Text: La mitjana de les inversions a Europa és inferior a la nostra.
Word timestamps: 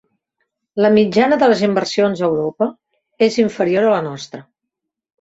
La 0.85 0.89
mitjana 0.95 1.37
de 1.43 1.51
les 1.51 1.61
inversions 1.69 2.25
a 2.25 2.27
Europa 2.31 2.71
és 3.31 3.41
inferior 3.47 3.87
a 3.93 3.97
la 3.97 4.05
nostra. 4.11 4.47